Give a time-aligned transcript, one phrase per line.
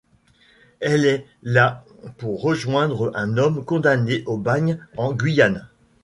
[0.79, 1.85] Elle est là
[2.17, 5.67] pour rejoindre un homme condamné au bagne en Guyane.